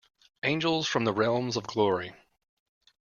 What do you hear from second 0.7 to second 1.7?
from the realms of